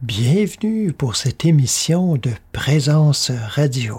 Bienvenue 0.00 0.92
pour 0.92 1.16
cette 1.16 1.44
émission 1.44 2.14
de 2.14 2.30
Présence 2.52 3.32
Radio. 3.32 3.98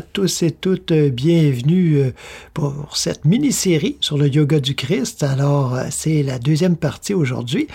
Tous 0.00 0.42
et 0.42 0.50
toutes, 0.50 0.92
euh, 0.92 1.10
bienvenue 1.10 1.98
euh, 1.98 2.10
pour 2.52 2.96
cette 2.96 3.24
mini-série 3.24 3.96
sur 4.00 4.18
le 4.18 4.28
yoga 4.28 4.60
du 4.60 4.74
Christ. 4.74 5.22
Alors, 5.22 5.74
euh, 5.74 5.84
c'est 5.90 6.22
la 6.22 6.38
deuxième 6.38 6.76
partie 6.76 7.14
aujourd'hui. 7.14 7.68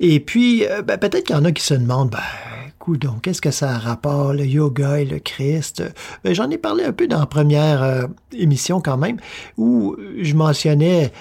Et 0.00 0.20
puis, 0.20 0.64
ben, 0.86 0.96
peut-être 0.96 1.24
qu'il 1.24 1.36
y 1.36 1.38
en 1.38 1.44
a 1.44 1.52
qui 1.52 1.62
se 1.62 1.74
demandent, 1.74 2.10
ben, 2.10 2.98
donc 2.98 3.22
qu'est-ce 3.22 3.42
que 3.42 3.50
ça 3.50 3.72
a 3.72 3.78
rapport, 3.78 4.32
le 4.32 4.46
yoga 4.46 5.00
et 5.00 5.04
le 5.04 5.18
Christ? 5.18 5.82
Ben, 6.24 6.34
J'en 6.34 6.48
ai 6.50 6.56
parlé 6.56 6.84
un 6.84 6.92
peu 6.92 7.06
dans 7.06 7.18
la 7.18 7.26
première 7.26 8.06
émission 8.32 8.80
quand 8.80 8.96
même, 8.96 9.18
où 9.56 9.96
je 10.20 10.34
mentionnais 10.34 11.12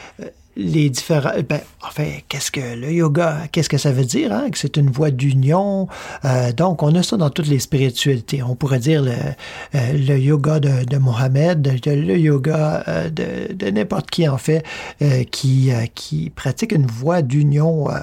les 0.58 0.90
différents... 0.90 1.32
Ben, 1.48 1.62
enfin, 1.84 2.08
qu'est-ce 2.28 2.52
que 2.52 2.76
le 2.76 2.92
yoga, 2.92 3.44
qu'est-ce 3.52 3.70
que 3.70 3.78
ça 3.78 3.92
veut 3.92 4.06
dire? 4.06 4.34
Hein? 4.34 4.50
Que 4.50 4.58
c'est 4.58 4.76
une 4.76 4.90
voie 4.90 5.12
d'union. 5.12 5.88
Euh, 6.26 6.52
donc, 6.52 6.82
on 6.82 6.94
a 6.96 7.04
ça 7.04 7.16
dans 7.16 7.30
toutes 7.30 7.48
les 7.48 7.60
spiritualités. 7.60 8.42
On 8.42 8.56
pourrait 8.56 8.80
dire 8.80 9.04
le, 9.04 9.12
euh, 9.12 9.94
le 9.94 10.18
yoga 10.18 10.60
de, 10.60 10.84
de 10.84 10.98
Mohamed, 10.98 11.80
le, 11.86 12.18
yoga 12.18 12.84
euh, 12.88 13.10
de, 13.10 13.54
de 13.54 13.70
n'importe 13.70 14.10
qui, 14.10 14.28
en 14.28 14.38
fait, 14.38 14.64
euh, 15.04 15.24
qui, 15.24 15.72
euh, 15.72 15.86
qui 15.94 16.32
pratique 16.32 16.72
une 16.72 16.88
voie 16.88 17.22
d'union 17.22 17.90
euh, 17.90 17.94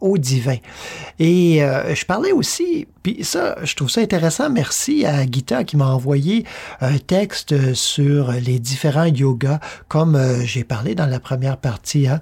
au 0.00 0.18
divin. 0.18 0.56
Et 1.18 1.62
euh, 1.62 1.94
je 1.94 2.04
parlais 2.04 2.32
aussi, 2.32 2.86
puis 3.02 3.24
ça, 3.24 3.56
je 3.62 3.74
trouve 3.74 3.90
ça 3.90 4.00
intéressant. 4.00 4.50
Merci 4.50 5.04
à 5.04 5.24
Gita 5.24 5.64
qui 5.64 5.76
m'a 5.76 5.88
envoyé 5.88 6.44
un 6.80 6.98
texte 6.98 7.74
sur 7.74 8.32
les 8.32 8.58
différents 8.58 9.06
yogas, 9.06 9.60
comme 9.88 10.14
euh, 10.14 10.40
j'ai 10.44 10.64
parlé 10.64 10.94
dans 10.94 11.06
la 11.06 11.20
première 11.20 11.56
partie. 11.56 12.06
Hein. 12.06 12.20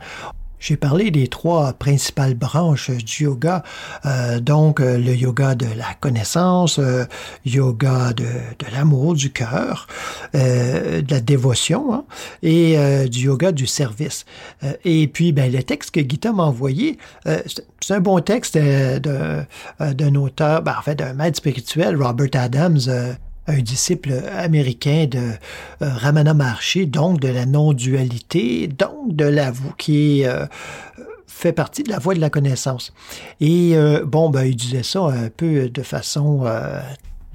J'ai 0.66 0.76
parlé 0.76 1.12
des 1.12 1.28
trois 1.28 1.74
principales 1.74 2.34
branches 2.34 2.90
du 2.90 3.22
yoga, 3.22 3.62
euh, 4.04 4.40
donc 4.40 4.80
euh, 4.80 4.98
le 4.98 5.14
yoga 5.14 5.54
de 5.54 5.66
la 5.66 5.94
connaissance, 6.00 6.80
euh, 6.80 7.04
yoga 7.44 8.12
de, 8.12 8.24
de 8.24 8.72
l'amour 8.72 9.14
du 9.14 9.30
cœur, 9.30 9.86
euh, 10.34 11.02
de 11.02 11.14
la 11.14 11.20
dévotion 11.20 11.94
hein, 11.94 12.04
et 12.42 12.76
euh, 12.76 13.06
du 13.06 13.26
yoga 13.26 13.52
du 13.52 13.68
service. 13.68 14.24
Euh, 14.64 14.72
et 14.84 15.06
puis, 15.06 15.30
ben, 15.30 15.52
le 15.52 15.62
texte 15.62 15.92
que 15.92 16.00
Gita 16.00 16.32
m'a 16.32 16.42
envoyé, 16.42 16.98
c'est 17.24 17.94
un 17.94 18.00
bon 18.00 18.18
texte 18.18 18.58
d'un 18.58 20.14
auteur, 20.16 20.62
ben, 20.62 20.74
en 20.76 20.82
fait 20.82 20.96
d'un 20.96 21.12
maître 21.12 21.36
spirituel, 21.36 21.94
Robert 22.02 22.30
Adams, 22.34 22.80
un 23.46 23.58
disciple 23.58 24.12
américain 24.36 25.06
de 25.08 25.18
euh, 25.18 25.32
Ramana 25.80 26.34
Maharshi, 26.34 26.86
donc 26.86 27.20
de 27.20 27.28
la 27.28 27.46
non-dualité, 27.46 28.68
donc 28.68 29.14
de 29.14 29.24
la 29.24 29.52
qui 29.78 30.24
euh, 30.24 30.46
fait 31.26 31.52
partie 31.52 31.82
de 31.82 31.90
la 31.90 31.98
voie 31.98 32.14
de 32.14 32.20
la 32.20 32.30
connaissance. 32.30 32.92
Et 33.40 33.76
euh, 33.76 34.04
bon, 34.04 34.30
ben, 34.30 34.44
il 34.44 34.56
disait 34.56 34.82
ça 34.82 35.00
un 35.00 35.28
peu 35.28 35.68
de 35.68 35.82
façon 35.82 36.42
euh, 36.44 36.80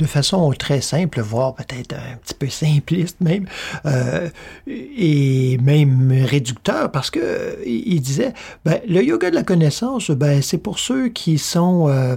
de 0.01 0.07
façon 0.07 0.51
très 0.57 0.81
simple, 0.81 1.21
voire 1.21 1.53
peut-être 1.53 1.93
un 1.93 2.17
petit 2.17 2.33
peu 2.33 2.49
simpliste 2.49 3.21
même, 3.21 3.45
euh, 3.85 4.29
et 4.65 5.59
même 5.61 6.11
réducteur, 6.25 6.91
parce 6.91 7.11
que 7.11 7.59
il 7.65 8.01
disait, 8.01 8.33
ben, 8.65 8.79
le 8.87 9.03
yoga 9.03 9.29
de 9.29 9.35
la 9.35 9.43
connaissance, 9.43 10.09
ben, 10.09 10.41
c'est 10.41 10.57
pour 10.57 10.79
ceux 10.79 11.09
qui 11.09 11.37
sont 11.37 11.87
euh, 11.87 12.15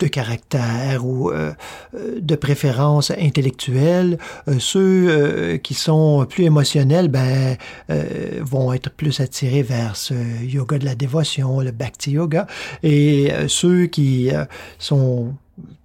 de 0.00 0.06
caractère 0.06 1.04
ou 1.04 1.30
euh, 1.30 1.52
de 1.94 2.34
préférence 2.36 3.10
intellectuelle. 3.10 4.18
Euh, 4.48 4.56
ceux 4.58 5.06
euh, 5.08 5.58
qui 5.58 5.74
sont 5.74 6.26
plus 6.28 6.44
émotionnels 6.44 7.08
ben, 7.08 7.56
euh, 7.90 8.40
vont 8.42 8.72
être 8.72 8.90
plus 8.90 9.20
attirés 9.20 9.62
vers 9.62 9.96
ce 9.96 10.14
yoga 10.42 10.78
de 10.78 10.84
la 10.84 10.94
dévotion, 10.94 11.60
le 11.60 11.70
bhakti 11.70 12.12
yoga. 12.12 12.46
Et 12.82 13.32
euh, 13.32 13.48
ceux 13.48 13.86
qui 13.86 14.30
euh, 14.32 14.44
sont 14.78 15.34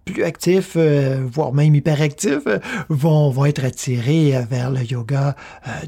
plus 0.05 0.23
actifs, 0.23 0.73
euh, 0.75 1.25
voire 1.25 1.53
même 1.53 1.73
hyperactifs, 1.75 2.47
euh, 2.47 2.59
vont, 2.89 3.29
vont 3.29 3.45
être 3.45 3.63
attirés 3.63 4.35
euh, 4.35 4.41
vers 4.49 4.71
le 4.71 4.81
yoga 4.83 5.35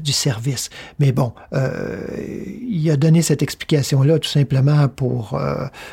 du 0.00 0.12
service. 0.12 0.70
Mais 0.98 1.12
bon, 1.12 1.32
il 1.52 2.90
a 2.90 2.96
donné 2.96 3.22
cette 3.22 3.42
explication-là 3.42 4.18
tout 4.18 4.28
simplement 4.28 4.88
pour 4.88 5.38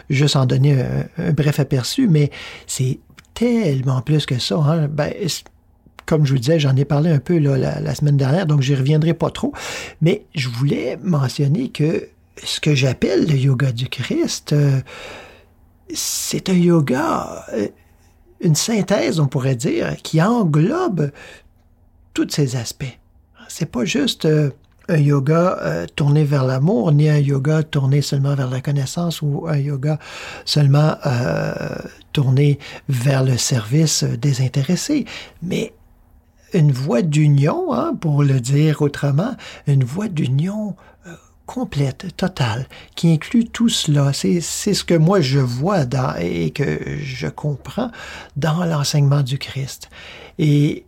juste 0.09 0.35
en 0.35 0.45
donner 0.45 0.81
un, 1.17 1.31
bref 1.31 1.59
aperçu, 1.59 2.07
mais 2.07 2.31
c'est 2.67 2.99
tellement 3.33 4.01
plus 4.01 4.25
que 4.25 4.39
ça. 4.39 4.55
Hein? 4.55 4.87
Ben, 4.87 5.13
comme 6.05 6.25
je 6.25 6.33
vous 6.33 6.39
disais, 6.39 6.59
j'en 6.59 6.75
ai 6.75 6.85
parlé 6.85 7.09
un 7.09 7.19
peu 7.19 7.37
là, 7.37 7.57
la, 7.57 7.95
semaine 7.95 8.17
dernière, 8.17 8.45
donc 8.45 8.61
j'y 8.61 8.75
reviendrai 8.75 9.13
pas 9.13 9.29
trop. 9.29 9.53
Mais 10.01 10.25
je 10.35 10.49
voulais 10.49 10.97
mentionner 11.01 11.69
que 11.69 12.07
ce 12.43 12.59
que 12.59 12.73
j'appelle 12.73 13.27
le 13.27 13.35
yoga 13.35 13.71
du 13.71 13.87
Christ, 13.87 14.55
c'est 15.93 16.49
un 16.49 16.53
yoga, 16.53 17.45
une 18.41 18.55
synthèse, 18.55 19.19
on 19.19 19.27
pourrait 19.27 19.55
dire, 19.55 19.95
qui 20.03 20.21
englobe 20.21 21.11
tous 22.13 22.29
ces 22.29 22.55
aspects. 22.55 22.99
C'est 23.47 23.71
pas 23.71 23.85
juste 23.85 24.25
euh, 24.25 24.49
un 24.89 24.97
yoga 24.97 25.57
euh, 25.61 25.85
tourné 25.95 26.23
vers 26.23 26.45
l'amour, 26.45 26.91
ni 26.91 27.09
un 27.09 27.17
yoga 27.17 27.63
tourné 27.63 28.01
seulement 28.01 28.35
vers 28.35 28.49
la 28.49 28.61
connaissance 28.61 29.21
ou 29.21 29.45
un 29.47 29.57
yoga 29.57 29.99
seulement 30.45 30.95
euh, 31.05 31.53
tourné 32.11 32.59
vers 32.89 33.23
le 33.23 33.37
service 33.37 34.03
euh, 34.03 34.17
désintéressé, 34.17 35.05
mais 35.41 35.73
une 36.53 36.71
voie 36.71 37.01
d'union, 37.01 37.73
hein, 37.73 37.95
pour 37.99 38.23
le 38.23 38.39
dire 38.39 38.81
autrement, 38.81 39.35
une 39.65 39.83
voie 39.83 40.07
d'union 40.07 40.75
complète, 41.53 42.17
totale, 42.17 42.67
qui 42.95 43.11
inclut 43.13 43.45
tout 43.45 43.69
cela. 43.69 44.11
C'est, 44.11 44.41
ce 44.41 44.83
que 44.83 44.95
moi 44.95 45.21
je 45.21 45.37
vois 45.37 45.85
et 46.19 46.49
que 46.49 46.79
je 46.99 47.27
comprends 47.27 47.91
dans 48.35 48.65
l'enseignement 48.65 49.21
du 49.21 49.37
Christ. 49.37 49.87
Et 50.39 50.85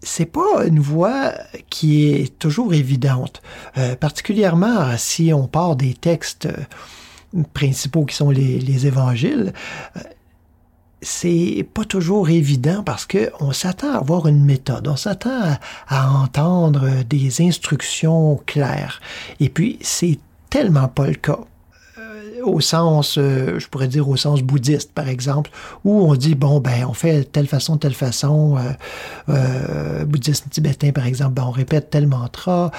c'est 0.00 0.30
pas 0.38 0.64
une 0.66 0.80
voie 0.80 1.34
qui 1.68 1.90
est 2.06 2.38
toujours 2.38 2.72
évidente, 2.72 3.42
Euh, 3.76 3.94
particulièrement 3.94 4.96
si 4.96 5.32
on 5.34 5.46
part 5.48 5.76
des 5.76 5.92
textes 5.92 6.46
euh, 6.46 7.42
principaux 7.52 8.06
qui 8.06 8.16
sont 8.16 8.30
les, 8.30 8.58
les 8.60 8.86
évangiles. 8.86 9.52
euh, 9.96 10.00
c'est 11.04 11.66
pas 11.74 11.84
toujours 11.84 12.30
évident 12.30 12.82
parce 12.82 13.06
que 13.06 13.30
on 13.40 13.52
s'attend 13.52 13.92
à 13.92 13.98
avoir 13.98 14.26
une 14.26 14.44
méthode, 14.44 14.88
on 14.88 14.96
s'attend 14.96 15.56
à, 15.88 16.10
entendre 16.10 17.04
des 17.08 17.42
instructions 17.42 18.40
claires. 18.46 19.00
Et 19.40 19.48
puis 19.48 19.78
c'est 19.82 20.18
tellement 20.50 20.88
pas 20.88 21.06
le 21.06 21.14
cas 21.14 21.40
Euh, 21.98 22.42
au 22.42 22.60
sens, 22.60 23.18
euh, 23.18 23.58
je 23.58 23.68
pourrais 23.68 23.86
dire 23.86 24.08
au 24.08 24.16
sens 24.16 24.42
bouddhiste, 24.42 24.92
par 24.92 25.08
exemple, 25.08 25.50
où 25.84 25.92
on 26.02 26.14
dit, 26.16 26.34
bon, 26.34 26.58
ben, 26.60 26.84
on 26.88 26.92
fait 26.92 27.24
telle 27.30 27.46
façon, 27.46 27.76
telle 27.76 27.94
façon, 27.94 28.56
euh, 28.56 28.60
euh, 29.28 30.04
bouddhisme 30.04 30.48
tibétain, 30.50 30.90
par 30.90 31.06
exemple, 31.06 31.34
ben, 31.34 31.44
on 31.46 31.50
répète 31.52 31.90
tel 31.90 32.06
mantra, 32.08 32.72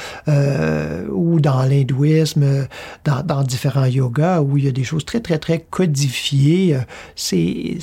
ou 1.11 1.39
dans 1.39 1.63
l'hindouisme, 1.63 2.67
dans, 3.05 3.23
dans 3.23 3.43
différents 3.43 3.85
yogas, 3.85 4.41
où 4.41 4.57
il 4.57 4.65
y 4.65 4.67
a 4.67 4.71
des 4.71 4.83
choses 4.83 5.05
très, 5.05 5.21
très, 5.21 5.39
très 5.39 5.59
codifiées, 5.59 6.77
c'est 7.15 7.77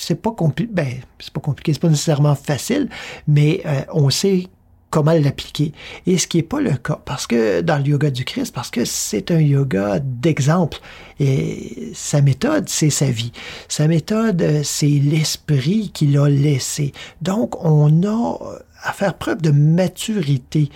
c'est 0.00 0.20
pas 0.20 0.32
compliqué, 0.32 0.70
ben, 0.72 0.88
c'est 1.18 1.32
pas 1.32 1.40
compliqué, 1.40 1.72
c'est 1.72 1.80
pas 1.80 1.88
nécessairement 1.88 2.34
facile, 2.34 2.88
mais 3.26 3.62
euh, 3.66 3.82
on 3.92 4.10
sait 4.10 4.48
comment 4.90 5.12
l'appliquer. 5.12 5.72
Et 6.06 6.18
ce 6.18 6.26
qui 6.26 6.38
n'est 6.38 6.42
pas 6.42 6.60
le 6.60 6.72
cas, 6.76 7.00
parce 7.04 7.26
que 7.26 7.60
dans 7.60 7.78
le 7.78 7.84
yoga 7.84 8.10
du 8.10 8.24
Christ, 8.24 8.54
parce 8.54 8.70
que 8.70 8.84
c'est 8.84 9.30
un 9.30 9.40
yoga 9.40 9.98
d'exemple. 9.98 10.78
Et 11.20 11.90
sa 11.94 12.22
méthode, 12.22 12.68
c'est 12.68 12.90
sa 12.90 13.10
vie. 13.10 13.32
Sa 13.68 13.86
méthode, 13.86 14.62
c'est 14.62 14.86
l'esprit 14.86 15.90
qu'il 15.92 16.16
a 16.18 16.28
laissé. 16.28 16.92
Donc, 17.20 17.62
on 17.64 18.02
a 18.04 18.38
à 18.82 18.92
faire 18.92 19.14
preuve 19.14 19.42
de 19.42 19.50
maturité, 19.50 20.70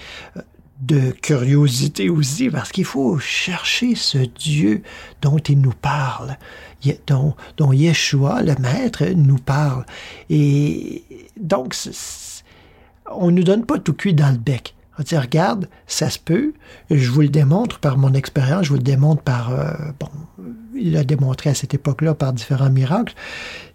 de 0.81 1.13
curiosité 1.13 2.11
aussi, 2.11 2.51
parce 2.51 2.73
qu'il 2.73 2.85
faut 2.85 3.19
chercher 3.19 3.95
ce 3.95 4.19
Dieu 4.19 4.83
dont 5.23 5.39
il 5.39 5.61
nous 5.61 5.73
parle, 5.73 6.37
dont, 7.06 7.34
dont 7.56 7.73
Yeshua, 7.73 8.43
le 8.43 8.55
Maître, 8.56 9.05
nous 9.14 9.38
parle. 9.38 9.84
Et 10.31 11.05
donc, 11.38 11.75
on 13.11 13.31
ne 13.31 13.37
nous 13.37 13.44
donne 13.44 13.64
pas 13.64 13.79
tout 13.79 13.94
cuit 13.94 14.14
dans 14.14 14.31
le 14.31 14.38
bec. 14.38 14.75
On 14.99 15.02
dit, 15.02 15.17
regarde, 15.17 15.69
ça 15.87 16.11
se 16.11 16.19
peut, 16.19 16.52
je 16.90 17.11
vous 17.11 17.23
le 17.23 17.31
démontre 17.31 17.79
par 17.79 17.96
mon 17.96 18.12
expérience, 18.12 18.64
je 18.64 18.70
vous 18.70 18.76
le 18.76 18.82
démontre 18.82 19.23
par, 19.23 19.50
euh, 19.50 19.73
bon, 19.99 20.08
il 20.75 20.93
l'a 20.93 21.02
démontré 21.02 21.49
à 21.49 21.55
cette 21.55 21.73
époque-là 21.73 22.14
par 22.14 22.34
différents 22.34 22.69
miracles. 22.69 23.14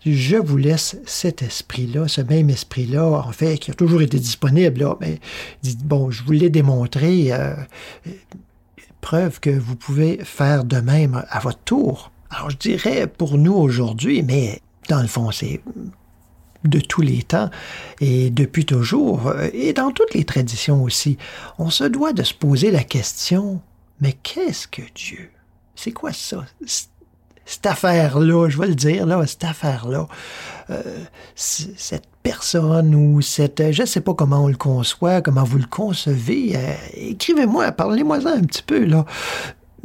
Je 0.05 0.37
vous 0.37 0.57
laisse 0.57 0.97
cet 1.07 1.41
esprit-là, 1.41 2.07
ce 2.07 2.21
même 2.21 2.51
esprit-là, 2.51 3.03
en 3.03 3.31
fait, 3.31 3.57
qui 3.57 3.71
a 3.71 3.73
toujours 3.73 4.03
été 4.03 4.19
disponible, 4.19 4.81
là, 4.81 4.95
mais 5.01 5.19
bon, 5.83 6.11
je 6.11 6.23
vous 6.23 6.33
l'ai 6.33 6.51
démontré, 6.51 7.29
euh, 7.31 7.55
preuve 9.01 9.39
que 9.39 9.49
vous 9.49 9.75
pouvez 9.75 10.19
faire 10.23 10.65
de 10.65 10.77
même 10.77 11.23
à 11.29 11.39
votre 11.39 11.59
tour. 11.59 12.11
Alors, 12.29 12.49
je 12.49 12.57
dirais 12.57 13.07
pour 13.07 13.37
nous 13.37 13.53
aujourd'hui, 13.53 14.23
mais 14.23 14.61
dans 14.89 15.01
le 15.01 15.07
fond, 15.07 15.31
c'est 15.31 15.61
de 16.63 16.79
tous 16.79 17.01
les 17.01 17.23
temps 17.23 17.49
et 18.01 18.29
depuis 18.29 18.65
toujours, 18.65 19.27
euh, 19.27 19.47
et 19.53 19.73
dans 19.73 19.91
toutes 19.91 20.13
les 20.13 20.25
traditions 20.25 20.83
aussi, 20.83 21.17
on 21.57 21.69
se 21.69 21.83
doit 21.83 22.13
de 22.13 22.23
se 22.23 22.33
poser 22.33 22.71
la 22.71 22.83
question, 22.83 23.61
mais 24.01 24.13
qu'est-ce 24.13 24.67
que 24.67 24.81
Dieu? 24.93 25.31
C'est 25.75 25.91
quoi 25.91 26.11
ça? 26.13 26.45
Cette 27.45 27.65
affaire-là, 27.65 28.49
je 28.49 28.57
vais 28.57 28.67
le 28.67 28.75
dire, 28.75 29.05
là, 29.05 29.25
cette 29.25 29.45
affaire-là, 29.45 30.07
euh, 30.69 30.81
cette 31.35 32.07
personne 32.23 32.93
ou 32.93 33.21
cette, 33.21 33.71
je 33.71 33.83
ne 33.83 33.87
sais 33.87 34.01
pas 34.01 34.13
comment 34.13 34.43
on 34.43 34.47
le 34.47 34.57
conçoit, 34.57 35.21
comment 35.21 35.43
vous 35.43 35.59
le 35.59 35.65
concevez, 35.65 36.57
euh, 36.57 36.73
écrivez-moi, 36.95 37.71
parlez-moi 37.71 38.17
un 38.25 38.41
petit 38.41 38.63
peu, 38.63 38.83
là. 38.83 39.05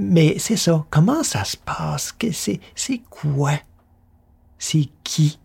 Mais 0.03 0.37
c'est 0.39 0.57
ça, 0.57 0.85
comment 0.91 1.23
ça 1.23 1.45
se 1.45 1.57
passe? 1.57 2.15
C'est 2.75 3.01
quoi? 3.09 3.53
C'est 4.59 4.89
qui? 5.05 5.39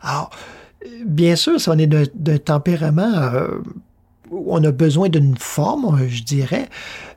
Alors, 0.00 0.30
bien 1.04 1.36
sûr, 1.36 1.60
si 1.60 1.68
on 1.68 1.78
est 1.78 1.86
d'un 1.86 2.38
tempérament 2.38 3.12
euh, 3.14 3.58
où 4.30 4.54
on 4.54 4.62
a 4.62 4.70
besoin 4.70 5.08
d'une 5.08 5.36
forme, 5.36 6.06
je 6.06 6.22
dirais, 6.22 6.68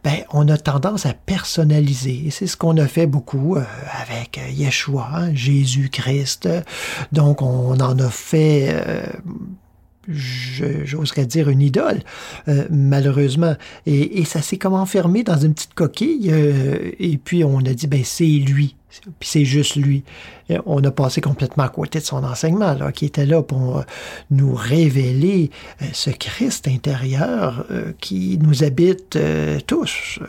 ben, 0.04 0.18
on 0.32 0.48
a 0.48 0.58
tendance 0.58 1.06
à 1.06 1.14
personnaliser. 1.14 2.30
C'est 2.32 2.48
ce 2.48 2.58
qu'on 2.58 2.78
a 2.78 2.88
fait 2.88 3.06
beaucoup 3.06 3.58
euh, 3.58 3.64
avec 4.02 4.40
Yeshua, 4.52 5.34
Jésus-Christ. 5.34 6.50
Donc, 7.12 7.42
on 7.42 7.80
en 7.80 8.00
a 8.00 8.10
fait... 8.10 8.70
Euh, 8.72 9.06
j'oserais 10.08 11.26
dire 11.26 11.50
une 11.50 11.62
idole, 11.62 12.00
malheureusement. 12.70 13.56
Et, 13.86 14.26
ça 14.26 14.42
s'est 14.42 14.58
comme 14.58 14.74
enfermé 14.74 15.24
dans 15.24 15.38
une 15.38 15.54
petite 15.54 15.74
coquille. 15.74 16.30
et 17.00 17.18
puis 17.18 17.44
on 17.44 17.60
a 17.60 17.74
dit, 17.74 17.88
ben 17.88 18.04
c'est 18.04 18.24
lui. 18.26 18.76
Puis 19.20 19.30
c'est 19.30 19.46
juste 19.46 19.76
lui. 19.76 20.04
on 20.66 20.84
a 20.84 20.92
passé 20.92 21.22
complètement 21.22 21.64
à 21.64 21.70
côté 21.70 22.00
de 22.00 22.04
son 22.04 22.24
enseignement, 22.24 22.74
là, 22.74 22.92
qui 22.92 23.06
était 23.06 23.26
là 23.26 23.42
pour 23.42 23.80
euh, 23.80 23.84
nous 24.32 24.54
révéler 24.54 25.50
euh, 25.82 25.86
ce 25.94 26.10
Christ 26.10 26.68
intérieur 26.68 27.66
euh, 27.72 27.94
qui 28.02 28.38
nous 28.42 28.64
habite 28.64 29.18
tous, 29.68 30.20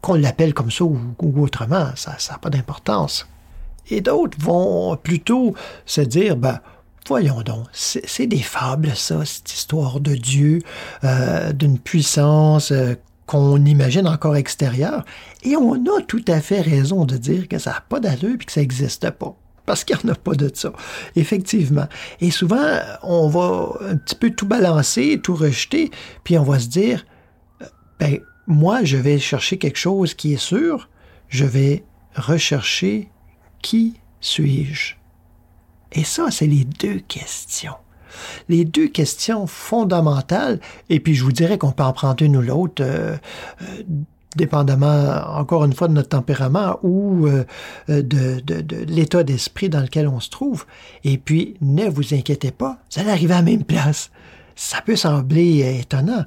qu'on 0.00 0.14
l'appelle 0.14 0.52
comme 0.54 0.70
ça 0.70 0.84
ou, 0.84 0.98
autrement, 1.36 1.88
ça 1.94 2.16
n'a 2.30 2.38
pas 2.38 2.50
d'importance. 2.50 3.26
Et 3.88 4.00
d'autres 4.00 4.36
vont 4.40 4.96
plutôt 4.96 5.54
se 5.86 6.00
dire, 6.00 6.36
ben, 6.36 6.60
voyons 7.06 7.42
donc, 7.42 7.66
c'est 7.72 8.26
des 8.26 8.42
fables, 8.42 8.94
ça, 8.94 9.24
cette 9.24 9.52
histoire 9.52 10.00
de 10.00 10.14
Dieu, 10.14 10.60
d'une 11.54 11.78
puissance 11.78 12.72
qu'on 13.26 13.64
imagine 13.64 14.06
encore 14.06 14.36
extérieur, 14.36 15.04
et 15.42 15.56
on 15.56 15.74
a 15.74 16.02
tout 16.06 16.24
à 16.28 16.40
fait 16.40 16.60
raison 16.60 17.04
de 17.04 17.16
dire 17.16 17.48
que 17.48 17.58
ça 17.58 17.70
n'a 17.72 17.80
pas 17.88 18.00
d'allure 18.00 18.36
et 18.40 18.44
que 18.44 18.52
ça 18.52 18.60
n'existe 18.60 19.10
pas. 19.10 19.36
Parce 19.66 19.82
qu'il 19.82 19.96
n'y 19.96 20.10
en 20.10 20.14
a 20.14 20.16
pas 20.16 20.34
de 20.34 20.50
ça. 20.54 20.72
Effectivement. 21.16 21.88
Et 22.20 22.30
souvent, 22.30 22.78
on 23.02 23.28
va 23.28 23.72
un 23.80 23.96
petit 23.96 24.14
peu 24.14 24.30
tout 24.30 24.46
balancer, 24.46 25.20
tout 25.22 25.34
rejeter, 25.34 25.90
puis 26.22 26.38
on 26.38 26.44
va 26.44 26.60
se 26.60 26.68
dire, 26.68 27.04
euh, 27.62 27.66
ben, 27.98 28.20
moi, 28.46 28.84
je 28.84 28.96
vais 28.96 29.18
chercher 29.18 29.58
quelque 29.58 29.78
chose 29.78 30.14
qui 30.14 30.34
est 30.34 30.40
sûr, 30.40 30.88
je 31.28 31.44
vais 31.44 31.84
rechercher 32.14 33.08
qui 33.60 33.98
suis-je. 34.20 34.95
Et 35.92 36.04
ça, 36.04 36.30
c'est 36.30 36.46
les 36.46 36.64
deux 36.64 37.00
questions 37.00 37.74
les 38.48 38.64
deux 38.64 38.88
questions 38.88 39.46
fondamentales, 39.46 40.60
et 40.88 41.00
puis 41.00 41.14
je 41.14 41.24
vous 41.24 41.32
dirais 41.32 41.58
qu'on 41.58 41.72
peut 41.72 41.82
en 41.82 41.92
prendre 41.92 42.22
une 42.22 42.36
ou 42.36 42.42
l'autre, 42.42 42.82
euh, 42.82 43.16
euh, 43.62 43.82
dépendamment, 44.36 45.22
encore 45.38 45.64
une 45.64 45.72
fois, 45.72 45.88
de 45.88 45.94
notre 45.94 46.10
tempérament 46.10 46.78
ou 46.82 47.26
euh, 47.26 47.44
de, 47.88 48.40
de 48.40 48.84
l'état 48.86 49.22
d'esprit 49.22 49.68
dans 49.68 49.80
lequel 49.80 50.08
on 50.08 50.20
se 50.20 50.28
trouve. 50.28 50.66
Et 51.04 51.16
puis, 51.18 51.56
ne 51.60 51.88
vous 51.88 52.14
inquiétez 52.14 52.50
pas, 52.50 52.78
vous 52.92 53.00
allez 53.00 53.10
arriver 53.10 53.34
à 53.34 53.38
la 53.38 53.42
même 53.42 53.64
place. 53.64 54.10
Ça 54.54 54.80
peut 54.82 54.96
sembler 54.96 55.78
étonnant. 55.80 56.24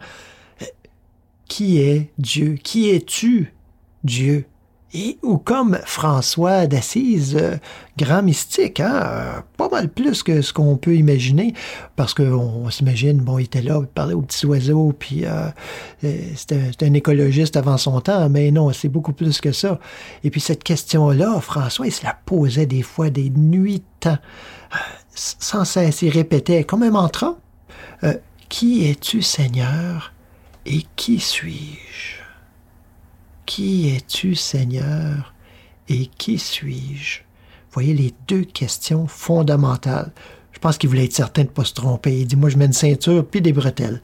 Qui 1.48 1.80
est 1.80 2.12
Dieu? 2.20 2.56
Qui 2.62 2.92
es-tu, 2.92 3.54
Dieu? 4.04 4.46
Et, 4.94 5.20
ou 5.22 5.38
comme 5.38 5.78
François 5.86 6.66
d'Assise, 6.66 7.38
euh, 7.40 7.58
grand 7.98 8.24
mystique, 8.24 8.80
hein, 8.80 9.04
euh, 9.04 9.42
pas 9.56 9.70
mal 9.70 9.88
plus 9.90 10.24
que 10.24 10.42
ce 10.42 10.52
qu'on 10.52 10.78
peut 10.78 10.96
imaginer, 10.96 11.54
parce 11.96 12.16
qu'on 12.16 12.70
s'imagine, 12.72 13.18
bon, 13.18 13.38
il 13.38 13.44
était 13.44 13.62
là, 13.62 13.80
il 13.82 13.88
parlait 13.88 14.16
aux 14.16 14.24
petits 14.24 14.48
oiseaux, 14.48 14.94
puis 14.98 15.26
euh, 15.26 15.50
c'était 16.36 16.86
un 16.86 16.94
écologiste 16.94 17.56
avant 17.56 17.78
son 17.78 18.02
temps, 18.02 18.30
mais 18.30 18.50
non, 18.50 18.74
c'est 18.74 18.90
beaucoup 18.90 19.14
plus 19.14 19.40
que 19.42 19.52
ça. 19.52 19.80
Et 20.24 20.32
puis 20.32 20.42
cette 20.42 20.64
question-là, 20.64 21.40
François, 21.40 21.86
il 21.86 21.92
se 21.92 22.04
la 22.04 22.18
posait 22.26 22.66
des 22.66 22.82
fois 22.82 23.12
des 23.12 23.30
nuits 23.30 23.84
sans 25.14 25.66
cesse, 25.66 26.02
il 26.02 26.10
répétait 26.10 26.64
comme 26.64 26.82
un 26.84 26.92
mantra, 26.92 27.38
Qui 28.48 28.90
es-tu, 28.90 29.22
Seigneur, 29.22 30.14
et 30.66 30.84
qui 30.96 31.20
suis-je? 31.20 32.29
Qui 33.50 33.90
es-tu, 33.90 34.36
Seigneur, 34.36 35.34
et 35.88 36.06
qui 36.06 36.38
suis-je? 36.38 37.22
Voyez 37.72 37.96
les 37.96 38.14
deux 38.28 38.44
questions 38.44 39.08
fondamentales. 39.08 40.12
Je 40.52 40.60
pense 40.60 40.78
qu'il 40.78 40.88
voulait 40.88 41.06
être 41.06 41.14
certain 41.14 41.42
de 41.42 41.48
ne 41.48 41.54
pas 41.54 41.66
se 41.66 41.74
tromper. 41.74 42.16
Il 42.20 42.28
dit, 42.28 42.36
moi, 42.36 42.50
je 42.50 42.58
mets 42.58 42.68
une 42.68 42.74
ceinture 42.74 43.26
puis 43.26 43.42
des 43.42 43.52
bretelles. 43.52 44.04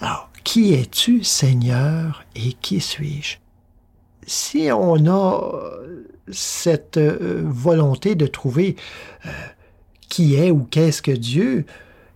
Alors, 0.00 0.30
qui 0.44 0.72
es-tu, 0.72 1.24
Seigneur, 1.24 2.24
et 2.34 2.54
qui 2.54 2.80
suis-je? 2.80 3.36
Si 4.26 4.70
on 4.72 5.06
a 5.06 5.62
cette 6.32 6.96
euh, 6.96 7.42
volonté 7.44 8.14
de 8.14 8.26
trouver 8.26 8.76
euh, 9.26 9.30
qui 10.08 10.36
est 10.36 10.50
ou 10.50 10.64
qu'est-ce 10.64 11.02
que 11.02 11.10
Dieu, 11.10 11.66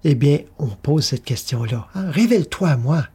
eh 0.02 0.14
bien, 0.14 0.38
on 0.58 0.68
pose 0.68 1.04
cette 1.04 1.24
question-là. 1.24 1.88
Hein? 1.94 2.10
Révèle-toi 2.10 2.70
à 2.70 2.76
moi 2.78 3.06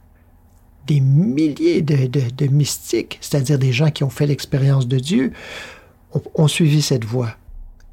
des 0.90 1.02
milliers 1.02 1.84
de, 1.84 2.48
mystiques, 2.48 3.20
c'est-à-dire 3.22 3.60
des 3.60 3.72
gens 3.72 3.92
qui 3.92 4.04
ont 4.04 4.10
fait 4.10 4.26
l'expérience 4.26 4.88
de 4.88 4.98
Dieu, 4.98 5.32
ont, 6.34 6.48
suivi 6.48 6.82
cette 6.82 7.06
voie 7.06 7.36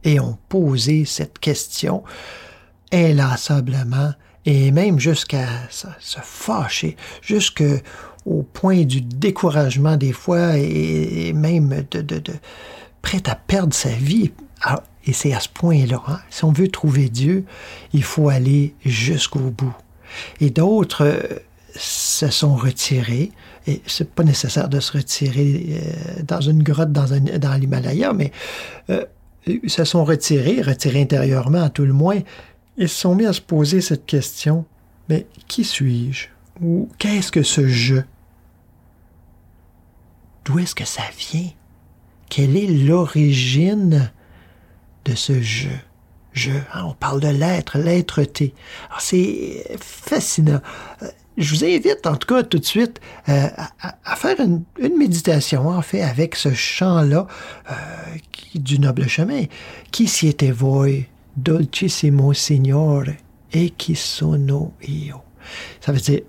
et 0.02 0.18
ont 0.18 0.38
posé 0.48 1.04
cette 1.04 1.38
question 1.38 2.02
inlassablement 2.90 4.12
et 4.46 4.70
même 4.70 4.98
jusqu'à 4.98 5.46
se, 5.68 5.86
fâcher, 6.22 6.96
jusqu'au 7.20 8.42
point 8.54 8.84
du 8.84 9.02
découragement 9.02 9.98
des 9.98 10.12
fois 10.12 10.56
et, 10.56 11.34
même 11.34 11.84
de, 11.90 12.22
prêt 13.02 13.22
à 13.26 13.34
perdre 13.34 13.74
sa 13.74 13.90
vie. 13.90 14.32
Ah, 14.62 14.82
et 15.04 15.12
c'est 15.12 15.34
à 15.34 15.40
ce 15.40 15.50
point-là, 15.50 16.02
hein. 16.08 16.20
si 16.30 16.44
on 16.44 16.52
veut 16.52 16.68
trouver 16.68 17.10
Dieu, 17.10 17.44
il 17.92 18.02
faut 18.02 18.30
aller 18.30 18.74
jusqu'au 18.86 19.50
bout. 19.50 19.76
Et 20.40 20.48
d'autres 20.48 21.42
se 21.76 22.28
sont 22.30 22.54
retirés. 22.54 23.32
Et 23.66 23.82
c'est 23.86 24.10
pas 24.10 24.22
nécessaire 24.22 24.68
de 24.68 24.80
se 24.80 24.92
retirer 24.92 25.80
euh, 25.80 26.22
dans 26.22 26.40
une 26.40 26.62
grotte 26.62 26.92
dans, 26.92 27.12
un, 27.12 27.20
dans 27.20 27.54
l'Himalaya, 27.54 28.12
mais 28.12 28.30
euh, 28.90 29.04
ils 29.46 29.70
se 29.70 29.84
sont 29.84 30.04
retirés, 30.04 30.62
retirés 30.62 31.02
intérieurement 31.02 31.62
à 31.62 31.70
tout 31.70 31.84
le 31.84 31.92
moins. 31.92 32.20
Ils 32.76 32.88
se 32.88 33.00
sont 33.00 33.14
mis 33.14 33.26
à 33.26 33.32
se 33.32 33.40
poser 33.40 33.80
cette 33.80 34.06
question 34.06 34.64
mais 35.08 35.26
qui 35.46 35.64
suis-je? 35.64 36.28
Ou 36.60 36.88
qu'est-ce 36.98 37.30
que 37.30 37.42
ce 37.42 37.68
je? 37.68 37.96
D'où 40.44 40.58
est-ce 40.58 40.74
que 40.74 40.84
ça 40.84 41.02
vient? 41.16 41.50
Quelle 42.28 42.56
est 42.56 42.66
l'origine 42.66 44.10
de 45.04 45.14
ce 45.14 45.40
je? 45.40 45.68
Je, 46.32 46.50
hein, 46.74 46.84
on 46.84 46.92
parle 46.92 47.20
de 47.20 47.28
l'être, 47.28 47.78
l'être-té. 47.78 48.52
Alors 48.88 49.00
c'est 49.00 49.64
fascinant 49.80 50.60
je 51.36 51.54
vous 51.54 51.64
invite 51.64 52.06
en 52.06 52.16
tout 52.16 52.26
cas 52.26 52.42
tout 52.42 52.58
de 52.58 52.64
suite 52.64 53.00
euh, 53.28 53.48
à, 53.80 54.16
faire 54.16 54.36
une, 54.40 54.64
méditation, 54.96 55.68
en 55.68 55.82
fait, 55.82 56.02
avec 56.02 56.34
ce 56.34 56.52
chant-là 56.52 57.26
euh, 57.70 57.74
du 58.54 58.78
noble 58.78 59.08
chemin. 59.08 59.44
Qui 59.90 60.08
siete 60.08 60.50
voi, 60.50 61.06
dolcissimo 61.36 62.32
Signore, 62.32 63.16
e 63.54 63.72
qui 63.76 63.94
sono 63.94 64.72
io? 64.82 65.22
Ça 65.80 65.92
veut 65.92 66.00
dire, 66.00 66.22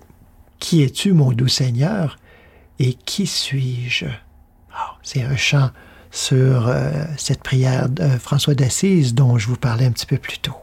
qui 0.58 0.82
es-tu, 0.82 1.12
mon 1.12 1.32
doux 1.32 1.48
Seigneur, 1.48 2.18
et 2.78 2.94
qui 2.94 3.26
suis-je? 3.26 4.06
Ah, 4.72 4.96
C'est 5.02 5.22
un 5.22 5.36
chant 5.36 5.70
sur 6.10 6.68
euh, 6.68 7.04
cette 7.16 7.42
prière 7.42 7.88
de 7.88 8.08
François 8.18 8.54
d'Assise 8.54 9.14
dont 9.14 9.38
je 9.38 9.48
vous 9.48 9.56
parlais 9.56 9.86
un 9.86 9.92
petit 9.92 10.06
peu 10.06 10.18
plus 10.18 10.38
tôt. 10.38 10.56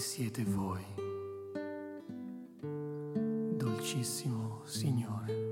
Siete 0.00 0.44
voi, 0.44 0.82
dolcissimo 3.58 4.62
Signore? 4.64 5.49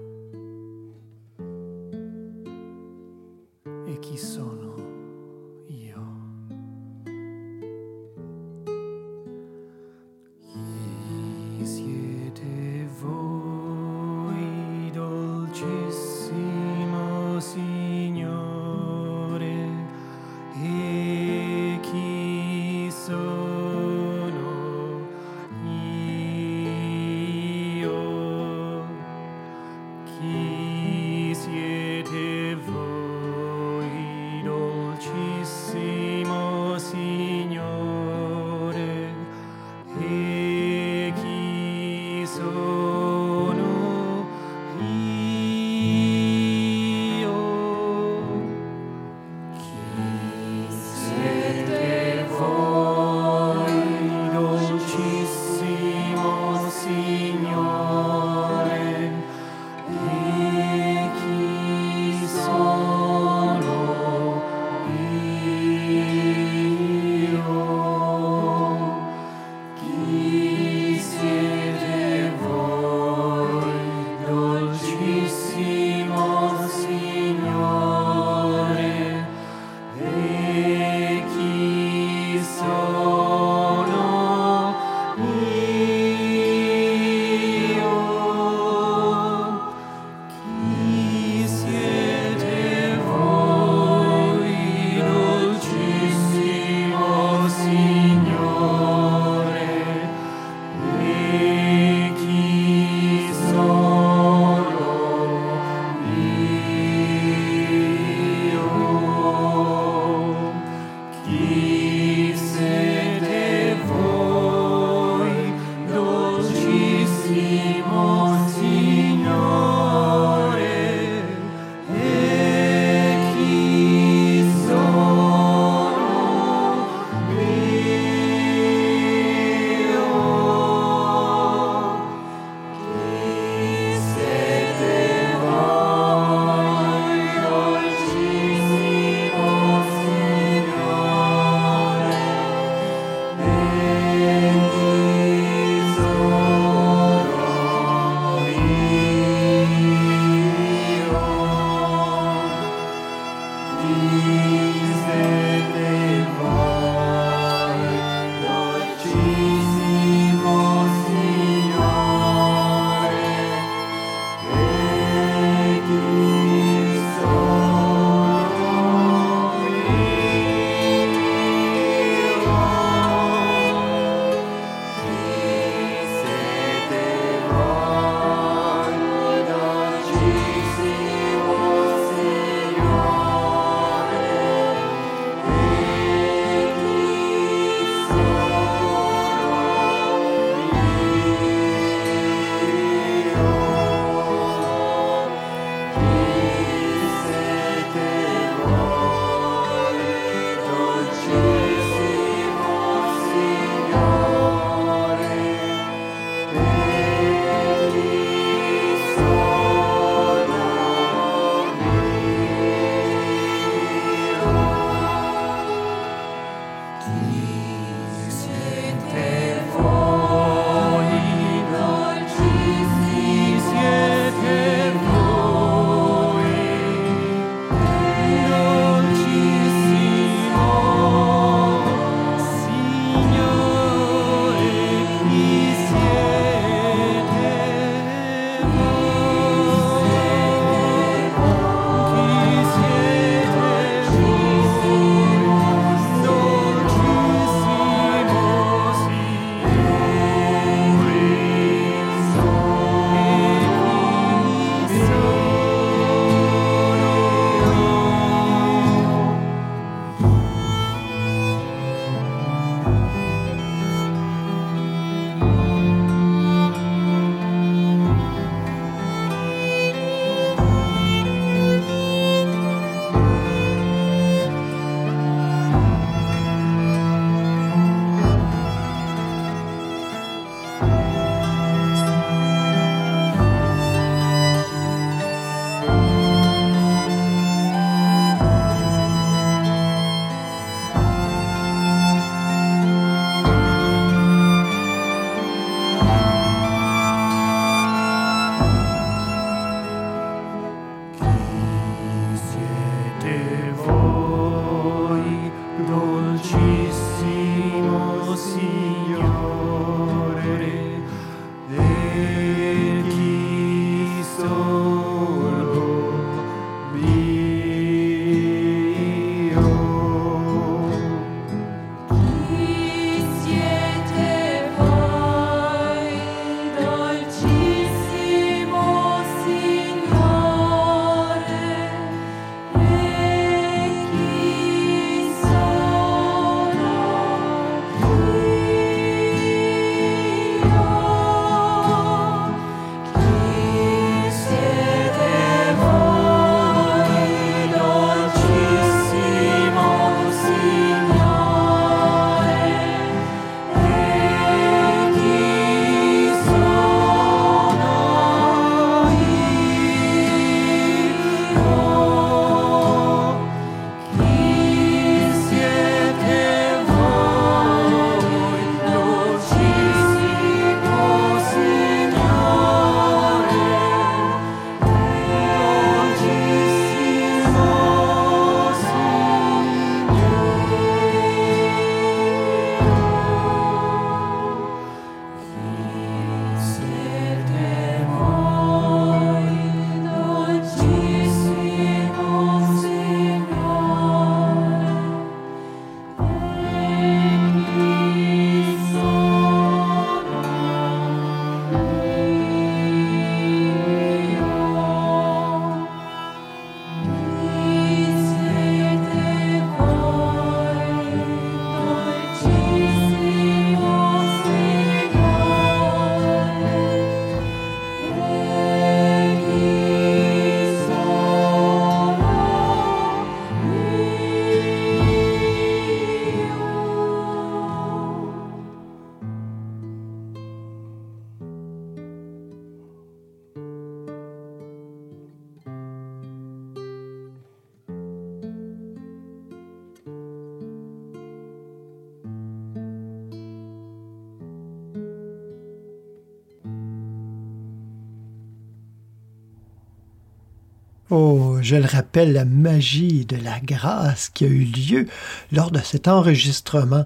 Je 451.69 451.77
le 451.77 451.85
rappelle, 451.85 452.33
la 452.33 452.47
magie 452.47 453.27
de 453.27 453.37
la 453.37 453.61
grâce 453.61 454.31
qui 454.31 454.45
a 454.47 454.49
eu 454.49 454.65
lieu 454.65 455.07
lors 455.53 455.71
de 455.71 455.81
cet 455.81 456.09
enregistrement. 456.09 457.05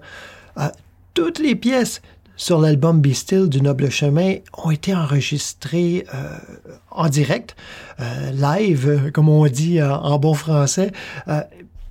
Euh, 0.58 0.68
toutes 1.14 1.40
les 1.40 1.56
pièces 1.56 2.00
sur 2.36 2.60
l'album 2.60 3.00
Be 3.00 3.12
Still 3.12 3.48
du 3.48 3.60
Noble 3.60 3.90
Chemin 3.90 4.36
ont 4.56 4.70
été 4.70 4.94
enregistrées 4.94 6.06
euh, 6.14 6.38
en 6.92 7.08
direct, 7.08 7.56
euh, 7.98 8.30
live, 8.30 9.10
comme 9.12 9.28
on 9.28 9.46
dit 9.46 9.82
en, 9.82 9.94
en 9.94 10.18
bon 10.20 10.34
français. 10.34 10.92
Euh, 11.26 11.42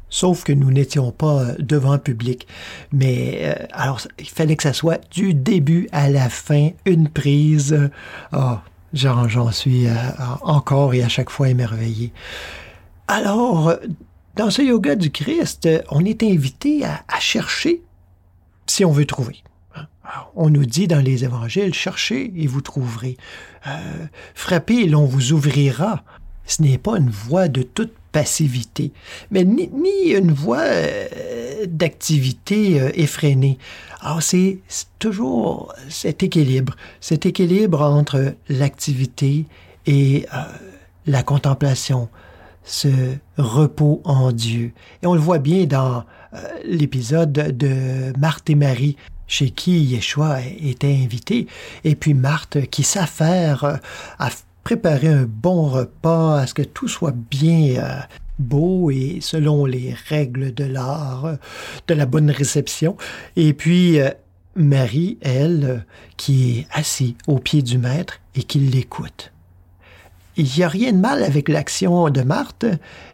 sauf 0.10 0.44
que 0.46 0.54
nous 0.54 0.72
n'étions 0.72 1.12
pas 1.12 1.42
euh, 1.42 1.56
devant 1.60 1.98
public. 1.98 2.48
Mais 2.94 3.40
euh, 3.44 3.66
alors, 3.74 4.00
il 4.18 4.30
fallait 4.30 4.56
que 4.56 4.64
ça 4.64 4.74
soit 4.74 5.02
du 5.12 5.34
début 5.34 5.90
à 5.92 6.10
la 6.10 6.30
fin, 6.30 6.70
une 6.86 7.10
prise. 7.10 7.90
Oh, 8.32 8.56
j'en, 8.94 9.28
j'en 9.28 9.52
suis 9.52 9.88
euh, 9.88 9.94
encore 10.42 10.94
et 10.94 11.04
à 11.04 11.10
chaque 11.10 11.30
fois 11.30 11.50
émerveillé. 11.50 12.12
Alors, 13.08 13.76
dans 14.36 14.50
ce 14.50 14.62
yoga 14.62 14.96
du 14.96 15.12
Christ, 15.12 15.68
on 15.90 16.06
est 16.06 16.24
invité 16.24 16.86
à, 16.86 17.20
chercher 17.20 17.82
si 18.66 18.86
on 18.86 18.92
veut 18.92 19.06
trouver. 19.06 19.44
On 20.36 20.50
nous 20.50 20.66
dit 20.66 20.88
dans 20.88 21.04
les 21.04 21.24
évangiles, 21.24 21.74
cherchez 21.74 22.32
et 22.36 22.48
vous 22.48 22.62
trouverez. 22.62 23.18
Euh, 23.68 24.06
frappez 24.34 24.82
et 24.82 24.88
l'on 24.88 25.06
vous 25.06 25.34
ouvrira. 25.34 26.04
Ce 26.46 26.62
n'est 26.62 26.78
pas 26.78 26.98
une 26.98 27.10
voie 27.10 27.48
de 27.48 27.62
toute 27.62 27.94
passivité, 28.12 28.92
mais 29.30 29.46
ni, 29.46 29.70
ni 29.70 30.12
une 30.12 30.34
voie 30.34 30.60
euh, 30.60 31.08
d'activité 31.68 32.80
euh, 32.80 32.92
effrénée. 32.94 33.58
Alors 34.02 34.22
c'est 34.22 34.60
toujours 35.00 35.74
cet 35.90 36.24
équilibre, 36.24 36.76
cet 37.00 37.26
équilibre 37.26 37.82
entre 37.82 38.36
l'activité 38.50 39.46
et 39.86 40.26
euh, 40.34 40.38
la 41.06 41.24
contemplation, 41.24 42.10
ce 42.64 42.90
repos 43.38 44.02
en 44.04 44.32
Dieu. 44.32 44.72
Et 45.02 45.08
on 45.08 45.14
le 45.14 45.20
voit 45.20 45.40
bien 45.40 45.66
dans 45.66 46.04
euh, 46.34 46.38
l'épisode 46.66 47.32
de 47.32 48.18
Marthe 48.20 48.50
et 48.50 48.56
Marie, 48.56 48.98
chez 49.28 49.50
qui 49.50 49.80
Yeshua 49.80 50.42
était 50.42 50.94
invité, 50.94 51.48
et 51.84 51.96
puis 51.96 52.14
Marthe 52.14 52.70
qui 52.70 52.84
s'affaire 52.84 53.80
à 54.20 54.30
préparer 54.64 55.08
un 55.08 55.26
bon 55.26 55.70
repas, 55.70 56.40
à 56.40 56.48
ce 56.48 56.54
que 56.54 56.62
tout 56.62 56.88
soit 56.88 57.16
bien 57.16 58.06
beau 58.42 58.92
et 58.92 59.20
selon 59.22 59.66
les 59.66 59.96
règles 60.08 60.54
de 60.54 60.66
l'art, 60.66 61.38
de 61.88 61.94
la 61.94 62.06
bonne 62.06 62.32
réception. 62.32 62.98
Et 63.36 63.54
puis 63.54 64.00
euh, 64.00 64.10
Marie, 64.56 65.18
elle, 65.22 65.86
qui 66.18 66.60
est 66.60 66.68
assise 66.72 67.14
au 67.28 67.40
pied 67.40 67.62
du 67.62 67.78
maître 67.78 68.20
et 68.36 68.44
qui 68.44 68.60
l'écoute. 68.60 69.32
Il 70.38 70.46
n'y 70.46 70.64
a 70.64 70.70
rien 70.70 70.94
de 70.94 70.98
mal 70.98 71.24
avec 71.24 71.50
l'action 71.50 72.10
de 72.10 72.22
Marthe 72.22 72.66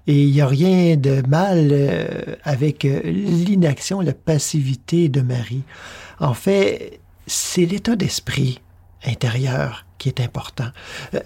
et 0.05 0.23
il 0.23 0.31
n'y 0.31 0.41
a 0.41 0.47
rien 0.47 0.95
de 0.97 1.23
mal 1.27 1.69
euh, 1.71 2.35
avec 2.43 2.85
euh, 2.85 3.01
l'inaction, 3.03 4.01
la 4.01 4.13
passivité 4.13 5.09
de 5.09 5.21
Marie. 5.21 5.63
En 6.19 6.33
fait, 6.33 6.99
c'est 7.25 7.65
l'état 7.65 7.95
d'esprit 7.95 8.61
intérieur 9.05 9.85
qui 9.97 10.09
est 10.09 10.21
important. 10.21 10.69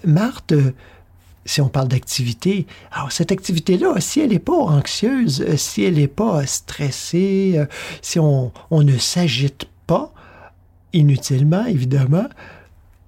Marthe, 0.04 0.54
si 1.44 1.60
on 1.60 1.68
parle 1.68 1.88
d'activité, 1.88 2.66
alors 2.92 3.12
cette 3.12 3.32
activité-là, 3.32 4.00
si 4.00 4.20
elle 4.20 4.30
n'est 4.30 4.38
pas 4.38 4.56
anxieuse, 4.56 5.44
euh, 5.46 5.56
si 5.56 5.82
elle 5.82 5.94
n'est 5.94 6.08
pas 6.08 6.46
stressée, 6.46 7.54
euh, 7.56 7.66
si 8.00 8.18
on, 8.18 8.52
ne 8.70 8.98
s'agite 8.98 9.66
pas, 9.86 10.12
inutilement 10.92 11.64
évidemment, 11.66 12.26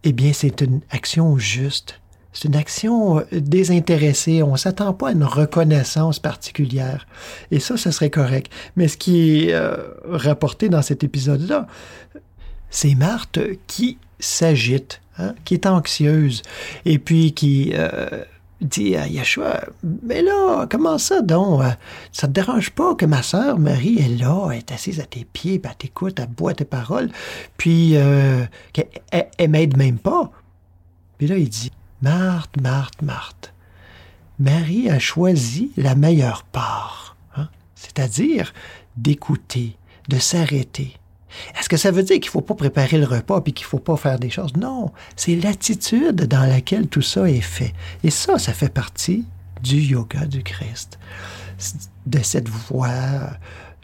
eh 0.04 0.12
bien 0.12 0.32
c'est 0.32 0.60
une 0.60 0.80
action 0.90 1.38
juste. 1.38 2.00
C'est 2.32 2.48
une 2.48 2.56
action 2.56 3.18
euh, 3.18 3.24
désintéressée. 3.32 4.42
On 4.42 4.52
ne 4.52 4.56
s'attend 4.56 4.92
pas 4.92 5.10
à 5.10 5.12
une 5.12 5.22
reconnaissance 5.22 6.18
particulière. 6.18 7.06
Et 7.52 7.60
ça, 7.60 7.76
ce 7.76 7.92
serait 7.92 8.10
correct. 8.10 8.52
Mais 8.74 8.88
ce 8.88 8.96
qui 8.96 9.48
est 9.48 9.56
rapporté 10.08 10.68
dans 10.68 10.82
cet 10.82 11.04
épisode-là, 11.04 11.68
c'est 12.70 12.96
Marthe 12.96 13.38
qui 13.68 13.98
s'agite, 14.18 15.00
hein, 15.18 15.34
qui 15.44 15.54
est 15.54 15.66
anxieuse, 15.66 16.42
et 16.84 16.98
puis 16.98 17.32
qui 17.32 17.72
euh, 17.74 18.24
dit 18.60 18.96
à 18.96 19.06
Yeshua, 19.06 19.64
mais 20.02 20.22
là, 20.22 20.66
comment 20.70 20.98
ça 20.98 21.20
donc? 21.20 21.62
euh, 21.62 21.70
Ça 22.12 22.26
te 22.26 22.32
dérange 22.32 22.70
pas 22.70 22.94
que 22.94 23.04
ma 23.06 23.22
sœur 23.22 23.58
Marie 23.58 23.98
est 23.98 24.16
là, 24.20 24.48
elle 24.50 24.58
est 24.58 24.72
assise 24.72 25.00
à 25.00 25.04
tes 25.04 25.24
pieds, 25.24 25.60
elle 25.62 25.76
t'écoute, 25.76 26.18
elle 26.18 26.28
boit 26.28 26.54
tes 26.54 26.64
paroles, 26.64 27.10
puis 27.56 27.96
euh, 27.96 28.44
qu'elle 28.72 28.88
elle, 29.10 29.28
elle 29.38 29.50
m'aide 29.50 29.76
même 29.76 29.98
pas. 29.98 30.30
Puis 31.18 31.26
là, 31.26 31.36
il 31.36 31.48
dit, 31.48 31.70
Marthe, 32.02 32.60
Marthe, 32.60 33.02
Marthe, 33.02 33.52
Marie 34.38 34.90
a 34.90 34.98
choisi 34.98 35.70
la 35.76 35.94
meilleure 35.94 36.42
part, 36.44 37.16
hein, 37.36 37.48
c'est-à-dire 37.74 38.52
d'écouter, 38.96 39.76
de 40.08 40.18
s'arrêter. 40.18 40.96
Est-ce 41.58 41.68
que 41.68 41.76
ça 41.76 41.90
veut 41.90 42.02
dire 42.02 42.20
qu'il 42.20 42.30
faut 42.30 42.40
pas 42.40 42.54
préparer 42.54 42.98
le 42.98 43.06
repas 43.06 43.40
puis 43.40 43.52
qu'il 43.52 43.66
faut 43.66 43.78
pas 43.78 43.96
faire 43.96 44.18
des 44.18 44.30
choses? 44.30 44.54
Non, 44.56 44.92
c'est 45.16 45.36
l'attitude 45.36 46.22
dans 46.26 46.46
laquelle 46.46 46.88
tout 46.88 47.02
ça 47.02 47.28
est 47.28 47.40
fait. 47.40 47.72
Et 48.02 48.10
ça, 48.10 48.38
ça 48.38 48.52
fait 48.52 48.72
partie 48.72 49.24
du 49.62 49.80
yoga 49.80 50.26
du 50.26 50.42
Christ, 50.42 50.98
de 52.06 52.18
cette 52.22 52.48
voie 52.48 53.30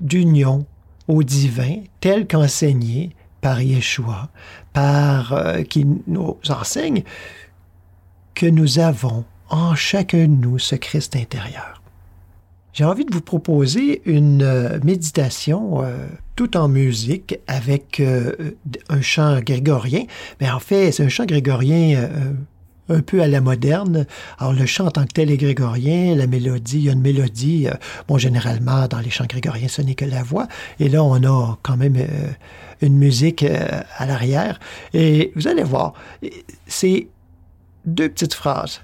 d'union 0.00 0.66
au 1.08 1.22
divin 1.22 1.82
tel 2.00 2.26
qu'enseigné 2.26 3.14
par 3.40 3.60
Yeshua, 3.60 4.28
par 4.72 5.32
euh, 5.32 5.62
qui 5.62 5.86
nous 6.06 6.36
enseigne 6.48 7.02
que 8.34 8.46
nous 8.46 8.78
avons 8.78 9.24
en 9.48 9.74
chacun 9.74 10.28
de 10.28 10.34
nous 10.34 10.58
ce 10.58 10.76
Christ 10.76 11.16
intérieur. 11.16 11.79
J'ai 12.72 12.84
envie 12.84 13.04
de 13.04 13.12
vous 13.12 13.20
proposer 13.20 14.02
une 14.04 14.42
euh, 14.42 14.78
méditation 14.84 15.82
euh, 15.82 16.06
tout 16.36 16.56
en 16.56 16.68
musique 16.68 17.38
avec 17.46 18.00
euh, 18.00 18.32
un 18.88 19.00
chant 19.00 19.40
grégorien. 19.40 20.04
Mais 20.40 20.50
en 20.50 20.60
fait, 20.60 20.92
c'est 20.92 21.04
un 21.04 21.08
chant 21.08 21.26
grégorien 21.26 21.98
euh, 21.98 22.32
un 22.88 23.00
peu 23.00 23.22
à 23.22 23.28
la 23.28 23.40
moderne. 23.40 24.06
Alors, 24.38 24.52
le 24.52 24.66
chant 24.66 24.86
en 24.86 24.90
tant 24.90 25.04
que 25.04 25.12
tel 25.12 25.30
est 25.30 25.36
grégorien, 25.36 26.14
la 26.14 26.26
mélodie, 26.26 26.78
il 26.78 26.84
y 26.84 26.88
a 26.88 26.92
une 26.92 27.00
mélodie. 27.00 27.66
euh, 27.68 27.74
bon, 28.08 28.18
généralement, 28.18 28.86
dans 28.86 29.00
les 29.00 29.10
chants 29.10 29.26
grégoriens, 29.26 29.68
ce 29.68 29.82
n'est 29.82 29.94
que 29.94 30.04
la 30.04 30.22
voix. 30.22 30.46
Et 30.78 30.88
là, 30.88 31.02
on 31.02 31.22
a 31.24 31.58
quand 31.62 31.76
même 31.76 31.96
euh, 31.96 32.30
une 32.82 32.96
musique 32.96 33.42
euh, 33.42 33.80
à 33.96 34.06
l'arrière. 34.06 34.60
Et 34.94 35.32
vous 35.34 35.48
allez 35.48 35.64
voir, 35.64 35.94
c'est 36.66 37.08
deux 37.84 38.08
petites 38.08 38.34
phrases. 38.34 38.80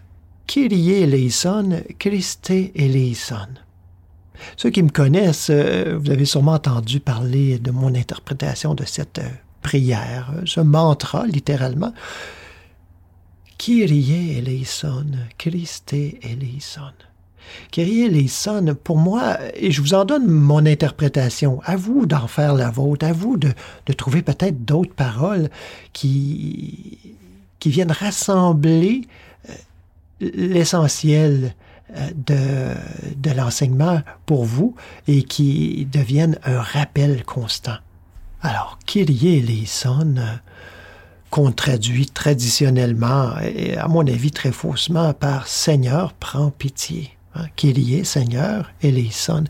Kyrie 0.47 1.03
eleison, 1.03 1.83
Christe 1.99 2.51
eleison. 2.75 3.49
Ceux 4.57 4.71
qui 4.71 4.83
me 4.83 4.91
connaissent, 4.91 5.51
euh, 5.51 5.99
vous 6.01 6.11
avez 6.11 6.25
sûrement 6.25 6.53
entendu 6.53 7.01
parler 7.01 7.59
de 7.59 7.71
mon 7.71 7.95
interprétation 7.95 8.75
de 8.75 8.85
cette 8.85 9.19
euh, 9.19 9.29
prière, 9.63 10.33
euh, 10.35 10.43
ce 10.45 10.61
mantra, 10.61 11.27
littéralement. 11.27 11.93
Kyrie 13.59 14.37
eleison, 14.39 15.07
Christe 15.39 15.93
eleison. 15.95 16.93
Kyrie 17.71 18.03
eleison, 18.03 18.75
pour 18.83 18.99
moi, 18.99 19.39
et 19.55 19.71
je 19.71 19.81
vous 19.81 19.95
en 19.95 20.05
donne 20.05 20.27
mon 20.27 20.67
interprétation, 20.67 21.61
à 21.65 21.77
vous 21.77 22.07
d'en 22.07 22.27
faire 22.27 22.55
la 22.55 22.71
vôtre, 22.71 23.07
à 23.07 23.13
vous 23.13 23.37
de, 23.37 23.53
de 23.87 23.93
trouver 23.93 24.23
peut-être 24.23 24.65
d'autres 24.65 24.95
paroles 24.95 25.49
qui, 25.93 26.99
qui 27.61 27.71
viennent 27.71 27.93
rassembler 27.93 29.03
l'essentiel 30.21 31.55
de, 32.15 32.75
de 33.17 33.31
l'enseignement 33.31 34.03
pour 34.27 34.45
vous 34.45 34.75
et 35.07 35.23
qui 35.23 35.87
deviennent 35.91 36.39
un 36.45 36.61
rappel 36.61 37.25
constant. 37.25 37.77
Alors, 38.43 38.79
Kyrie 38.87 39.39
eleison, 39.39 40.15
euh, 40.19 40.37
qu'on 41.31 41.53
traduit 41.53 42.07
traditionnellement, 42.07 43.33
et 43.41 43.77
à 43.77 43.89
mon 43.89 44.07
avis 44.07 44.31
très 44.31 44.53
faussement, 44.53 45.13
par 45.15 45.49
Seigneur, 45.49 46.13
prends 46.13 46.51
pitié. 46.51 47.11
Hein? 47.35 47.47
Kyrie, 47.57 48.05
Seigneur, 48.05 48.71
eleison. 48.83 49.45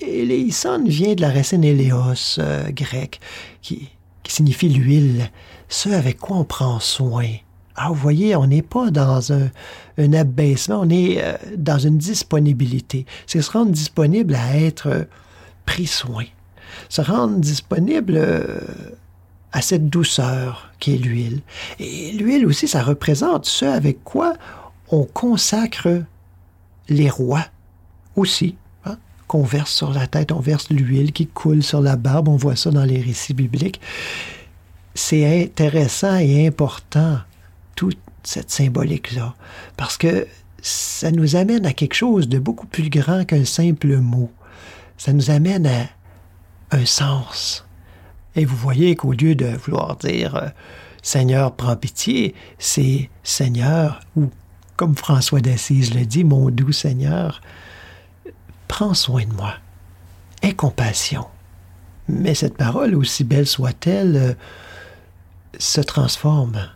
Eleison 0.00 0.84
vient 0.84 1.14
de 1.14 1.20
la 1.20 1.30
racine 1.30 1.64
éléos 1.64 2.38
euh, 2.38 2.70
grecque, 2.70 3.20
qui, 3.62 3.88
qui 4.22 4.32
signifie 4.32 4.68
l'huile, 4.68 5.30
ce 5.68 5.88
avec 5.88 6.18
quoi 6.18 6.38
on 6.38 6.44
prend 6.44 6.80
soin. 6.80 7.28
Alors, 7.76 7.94
vous 7.94 8.00
voyez, 8.00 8.34
on 8.36 8.46
n'est 8.46 8.62
pas 8.62 8.90
dans 8.90 9.32
un, 9.32 9.50
un 9.98 10.12
abaissement, 10.14 10.80
on 10.80 10.88
est 10.88 11.22
euh, 11.22 11.34
dans 11.56 11.78
une 11.78 11.98
disponibilité. 11.98 13.04
C'est 13.26 13.42
se 13.42 13.50
rendre 13.50 13.70
disponible 13.72 14.34
à 14.34 14.56
être 14.58 14.86
euh, 14.88 15.04
pris 15.66 15.86
soin. 15.86 16.24
Se 16.88 17.02
rendre 17.02 17.36
disponible 17.36 18.14
euh, 18.16 18.60
à 19.52 19.60
cette 19.62 19.88
douceur 19.88 20.70
qui 20.78 20.94
est 20.94 20.98
l'huile. 20.98 21.40
Et 21.78 22.12
l'huile 22.12 22.46
aussi, 22.46 22.66
ça 22.66 22.82
représente 22.82 23.44
ce 23.46 23.64
avec 23.66 24.02
quoi 24.04 24.34
on 24.90 25.04
consacre 25.04 26.02
les 26.88 27.10
rois 27.10 27.44
aussi. 28.14 28.56
hein, 28.84 28.96
Qu'on 29.26 29.42
verse 29.42 29.72
sur 29.72 29.92
la 29.92 30.06
tête, 30.06 30.32
on 30.32 30.40
verse 30.40 30.70
l'huile 30.70 31.12
qui 31.12 31.26
coule 31.26 31.62
sur 31.62 31.80
la 31.80 31.96
barbe, 31.96 32.28
on 32.28 32.36
voit 32.36 32.56
ça 32.56 32.70
dans 32.70 32.84
les 32.84 33.00
récits 33.00 33.34
bibliques. 33.34 33.80
C'est 34.94 35.42
intéressant 35.44 36.16
et 36.16 36.46
important, 36.46 37.18
toute 37.76 37.98
cette 38.24 38.50
symbolique-là, 38.50 39.34
parce 39.76 39.96
que 39.96 40.26
ça 40.60 41.12
nous 41.12 41.36
amène 41.36 41.64
à 41.64 41.72
quelque 41.72 41.94
chose 41.94 42.28
de 42.28 42.40
beaucoup 42.40 42.66
plus 42.66 42.90
grand 42.90 43.24
qu'un 43.24 43.44
simple 43.44 43.98
mot. 43.98 44.32
Ça 44.96 45.12
nous 45.12 45.30
amène 45.30 45.66
à 45.66 45.86
un 46.72 46.84
sens. 46.84 47.64
Et 48.34 48.44
vous 48.44 48.56
voyez 48.56 48.96
qu'au 48.96 49.12
lieu 49.12 49.34
de 49.34 49.46
vouloir 49.46 49.96
dire 49.96 50.34
euh, 50.34 50.48
Seigneur, 51.02 51.54
prends 51.54 51.76
pitié, 51.76 52.34
c'est 52.58 53.08
Seigneur, 53.22 54.00
ou 54.16 54.28
comme 54.76 54.96
François 54.96 55.40
d'Assise 55.40 55.94
le 55.94 56.04
dit, 56.04 56.24
mon 56.24 56.50
doux 56.50 56.72
Seigneur, 56.72 57.40
prends 58.66 58.94
soin 58.94 59.24
de 59.24 59.32
moi. 59.32 59.54
Aie 60.42 60.54
compassion. 60.54 61.26
Mais 62.08 62.34
cette 62.34 62.56
parole, 62.56 62.94
aussi 62.94 63.24
belle 63.24 63.46
soit-elle, 63.46 64.16
euh, 64.16 64.34
se 65.58 65.80
transforme. 65.80 66.68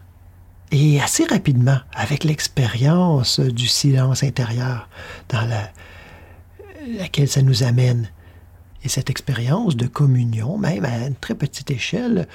Et 0.70 1.00
assez 1.00 1.24
rapidement, 1.24 1.78
avec 1.92 2.24
l'expérience 2.24 3.40
du 3.40 3.66
silence 3.66 4.22
intérieur 4.22 4.88
dans 5.28 5.44
la, 5.46 5.70
laquelle 6.98 7.28
ça 7.28 7.42
nous 7.42 7.62
amène. 7.64 8.08
Et 8.82 8.88
cette 8.88 9.10
expérience 9.10 9.76
de 9.76 9.86
communion, 9.86 10.58
même 10.58 10.84
à 10.84 11.06
une 11.06 11.16
très 11.16 11.34
petite 11.34 11.70
échelle, 11.70 12.28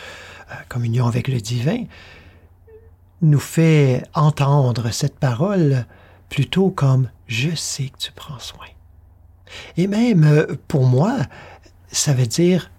euh, 0.52 0.56
communion 0.68 1.08
avec 1.08 1.28
le 1.28 1.40
divin, 1.40 1.86
nous 3.22 3.40
fait 3.40 4.04
entendre 4.14 4.92
cette 4.92 5.18
parole 5.18 5.86
plutôt 6.30 6.70
comme 6.70 7.10
je 7.28 7.56
sais 7.56 7.86
que 7.86 7.98
tu 7.98 8.12
prends 8.12 8.40
soin. 8.40 8.68
Et 9.78 9.88
même 9.88 10.58
pour 10.68 10.86
moi, 10.86 11.18
ça 11.92 12.14
veut 12.14 12.28
dire 12.28 12.70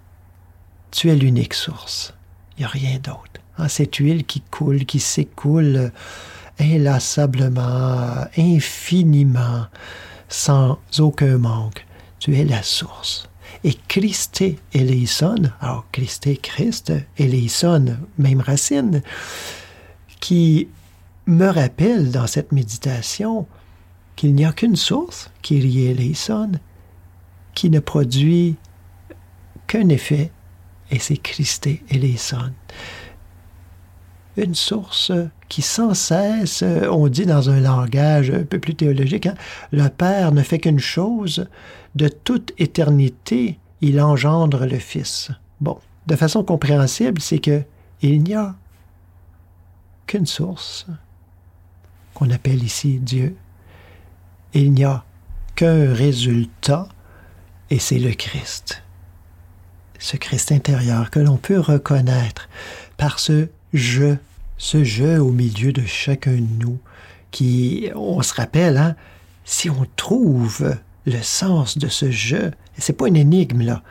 tu 0.90 1.10
es 1.10 1.16
l'unique 1.16 1.54
source. 1.54 2.14
Il 2.56 2.60
n'y 2.60 2.64
a 2.66 2.68
rien 2.68 2.98
d'autre. 2.98 3.40
Hein, 3.58 3.68
cette 3.68 3.96
huile 3.96 4.24
qui 4.24 4.42
coule, 4.42 4.84
qui 4.84 5.00
s'écoule 5.00 5.92
inlassablement, 6.58 8.26
infiniment, 8.36 9.66
sans 10.28 10.78
aucun 10.98 11.38
manque. 11.38 11.86
Tu 12.18 12.36
es 12.36 12.44
la 12.44 12.62
source. 12.62 13.28
Et 13.64 13.74
Christé 13.88 14.58
eleison, 14.74 15.50
alors 15.60 15.86
Christé, 15.92 16.36
Christ, 16.36 16.92
eleison, 17.18 17.96
même 18.18 18.40
racine, 18.40 19.02
qui 20.20 20.68
me 21.26 21.46
rappelle 21.46 22.10
dans 22.10 22.26
cette 22.26 22.52
méditation 22.52 23.46
qu'il 24.14 24.34
n'y 24.34 24.44
a 24.44 24.52
qu'une 24.52 24.76
source, 24.76 25.30
Kyrie 25.42 25.86
eleison, 25.86 26.52
qui 27.54 27.70
ne 27.70 27.80
produit 27.80 28.56
qu'un 29.66 29.88
effet, 29.88 30.30
et 30.90 30.98
c'est 30.98 31.16
Christé 31.16 31.82
eleison 31.90 32.52
une 34.36 34.54
source 34.54 35.12
qui 35.48 35.62
sans 35.62 35.94
cesse, 35.94 36.62
on 36.90 37.08
dit 37.08 37.26
dans 37.26 37.50
un 37.50 37.60
langage 37.60 38.30
un 38.30 38.44
peu 38.44 38.58
plus 38.58 38.74
théologique, 38.74 39.26
hein, 39.26 39.34
le 39.72 39.88
Père 39.88 40.32
ne 40.32 40.42
fait 40.42 40.58
qu'une 40.58 40.78
chose, 40.78 41.46
de 41.94 42.08
toute 42.08 42.52
éternité, 42.58 43.58
il 43.80 44.00
engendre 44.00 44.66
le 44.66 44.78
Fils. 44.78 45.30
Bon, 45.60 45.78
de 46.06 46.16
façon 46.16 46.44
compréhensible, 46.44 47.20
c'est 47.20 47.38
que 47.38 47.62
il 48.02 48.22
n'y 48.22 48.34
a 48.34 48.54
qu'une 50.06 50.26
source 50.26 50.86
qu'on 52.14 52.30
appelle 52.30 52.62
ici 52.62 52.98
Dieu. 52.98 53.36
Il 54.54 54.72
n'y 54.72 54.84
a 54.84 55.04
qu'un 55.54 55.92
résultat, 55.92 56.88
et 57.70 57.78
c'est 57.78 57.98
le 57.98 58.12
Christ. 58.12 58.82
Ce 59.98 60.16
Christ 60.16 60.52
intérieur 60.52 61.10
que 61.10 61.20
l'on 61.20 61.36
peut 61.36 61.58
reconnaître 61.58 62.48
par 62.96 63.18
ce 63.18 63.48
je, 63.76 64.16
ce 64.58 64.84
je 64.84 65.18
au 65.18 65.30
milieu 65.30 65.72
de 65.72 65.84
chacun 65.86 66.32
de 66.32 66.64
nous, 66.64 66.78
qui, 67.30 67.90
on 67.94 68.22
se 68.22 68.34
rappelle, 68.34 68.76
hein, 68.76 68.96
si 69.44 69.70
on 69.70 69.86
trouve 69.96 70.76
le 71.04 71.22
sens 71.22 71.78
de 71.78 71.88
ce 71.88 72.10
je, 72.10 72.50
c'est 72.78 72.96
pas 72.96 73.08
une 73.08 73.16
énigme 73.16 73.62
là, 73.62 73.82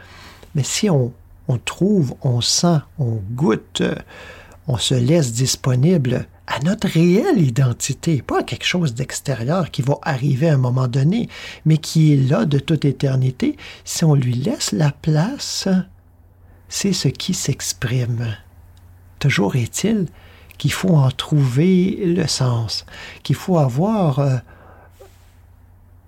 mais 0.54 0.64
si 0.64 0.90
on, 0.90 1.14
on 1.48 1.58
trouve, 1.58 2.16
on 2.22 2.42
sent, 2.42 2.80
on 3.00 3.22
goûte, 3.32 3.84
on 4.68 4.78
se 4.78 4.96
laisse 4.96 5.34
disponible 5.34 6.28
à 6.48 6.60
notre 6.60 6.88
réelle 6.88 7.42
identité, 7.42 8.22
pas 8.22 8.40
à 8.40 8.44
quelque 8.44 8.66
chose 8.66 8.94
d'extérieur 8.94 9.72
qui 9.72 9.82
va 9.82 9.98
arriver 10.02 10.50
à 10.50 10.54
un 10.54 10.58
moment 10.58 10.88
donné, 10.88 11.30
mais 11.66 11.78
qui 11.78 12.14
est 12.14 12.30
là 12.30 12.46
de 12.46 12.60
toute 12.60 12.86
éternité, 12.86 13.58
si 13.84 14.04
on 14.06 14.14
lui 14.14 14.34
laisse 14.34 14.72
la 14.72 14.92
place, 14.92 15.68
c'est 16.70 16.94
ce 16.94 17.08
qui 17.08 17.34
s'exprime. 17.34 18.36
Toujours 19.20 19.56
est-il 19.56 20.08
qu'il 20.58 20.72
faut 20.72 20.96
en 20.96 21.12
trouver 21.12 22.02
le 22.06 22.28
sens, 22.28 22.86
qu'il 23.24 23.36
faut 23.36 23.58
avoir 23.58 24.20
euh, 24.20 24.38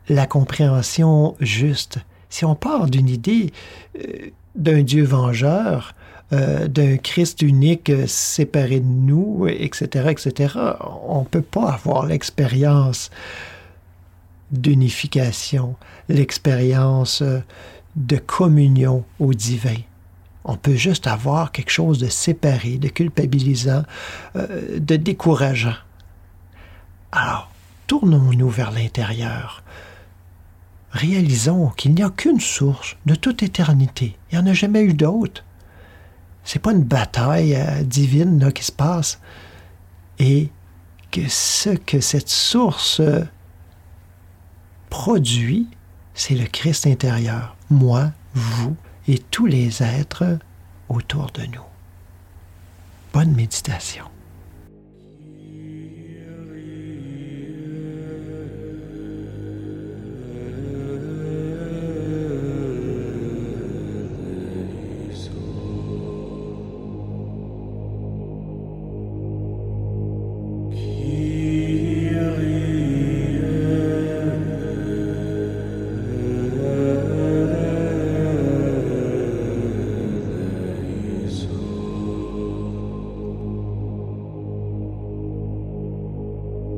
la 0.10 0.26
compréhension 0.26 1.36
juste. 1.40 2.00
Si 2.30 2.46
on 2.46 2.56
part 2.56 2.88
d'une 2.88 3.10
idée 3.10 3.52
euh, 3.98 4.30
d'un 4.56 4.84
Dieu 4.84 5.04
vengeur, 5.04 5.94
euh, 6.34 6.68
d'un 6.68 6.98
Christ 6.98 7.42
unique 7.42 7.92
séparé 8.08 8.80
de 8.80 8.86
nous, 8.86 9.48
etc., 9.48 10.10
etc., 10.10 10.56
on 11.08 11.22
ne 11.22 11.26
peut 11.26 11.42
pas 11.42 11.72
avoir 11.72 12.06
l'expérience 12.06 13.12
d'unification, 14.52 15.76
l'expérience 16.10 17.22
de 17.96 18.18
communion 18.18 19.04
au 19.20 19.34
divin. 19.34 19.76
On 20.48 20.56
peut 20.56 20.76
juste 20.76 21.08
avoir 21.08 21.52
quelque 21.52 21.72
chose 21.72 22.00
de 22.00 22.08
séparé, 22.08 22.78
de 22.78 22.88
culpabilisant, 22.88 23.84
euh, 24.38 24.80
de 24.80 24.96
décourageant. 24.96 25.76
Alors, 27.12 27.52
tournons-nous 27.88 28.50
vers 28.50 28.72
l'intérieur. 28.72 29.62
Réalisons 30.92 31.68
qu'il 31.76 31.94
n'y 31.94 32.02
a 32.02 32.10
qu'une 32.10 32.40
source 32.40 32.96
de 33.06 33.14
toute 33.14 33.44
éternité. 33.44 34.16
Il 34.32 34.40
n'y 34.40 34.44
en 34.44 34.50
a 34.50 34.54
jamais 34.54 34.82
eu 34.82 34.94
d'autre. 34.94 35.44
C'est 36.46 36.60
pas 36.60 36.72
une 36.72 36.84
bataille 36.84 37.54
euh, 37.54 37.84
divine 37.84 38.54
qui 38.54 38.64
se 38.64 38.72
passe. 38.72 39.20
Et 40.18 40.50
que 41.12 41.28
ce 41.28 41.72
que 41.72 42.00
cette 42.00 42.30
source 42.30 43.02
euh, 43.02 43.26
produit, 44.90 45.68
c'est 46.14 46.36
le 46.36 46.46
Christ 46.46 46.88
intérieur. 46.88 47.58
Moi, 47.70 48.12
vous, 48.34 48.78
et 49.08 49.20
tous 49.20 49.46
les 49.46 49.82
êtres 49.82 50.40
autour 50.90 51.32
de 51.32 51.44
nous. 51.46 51.62
Bonne 53.14 53.34
méditation. 53.34 54.06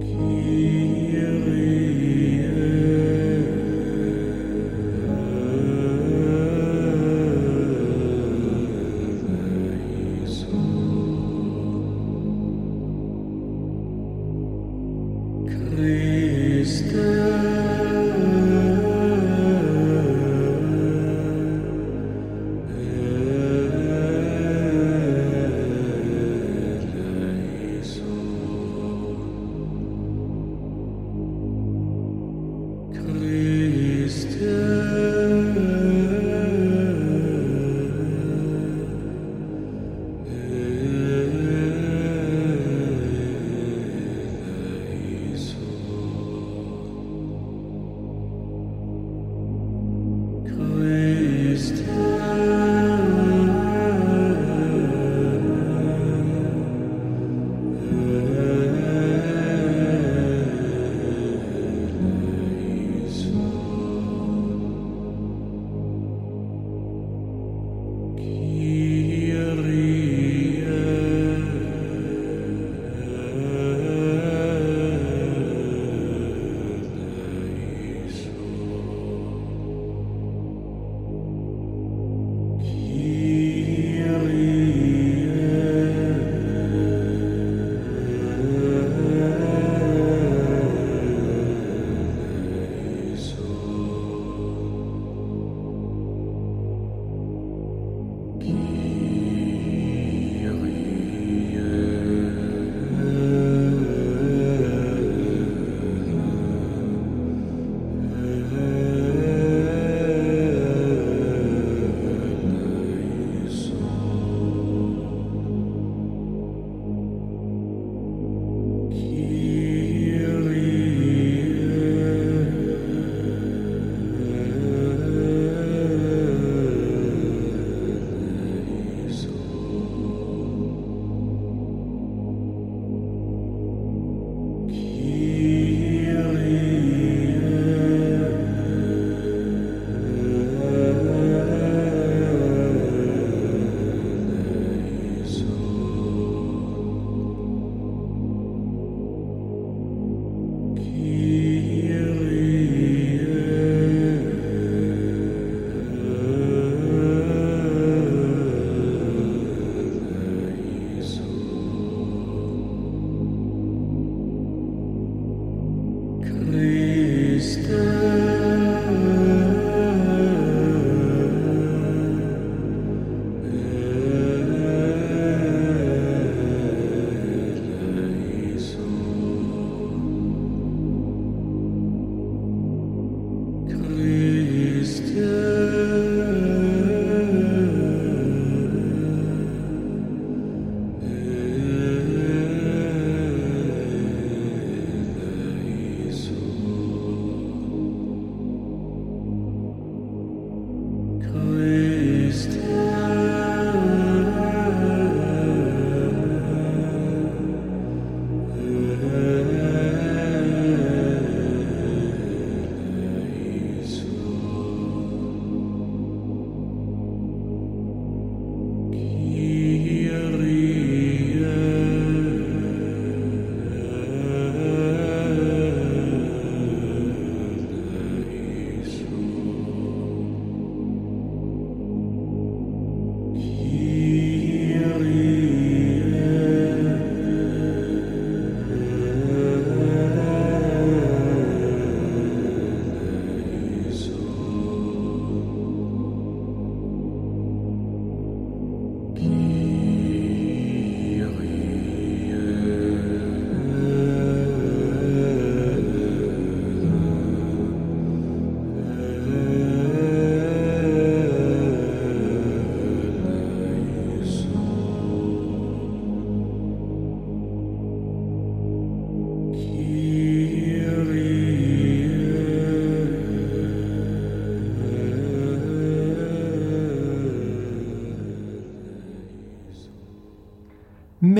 Keep 0.01 0.38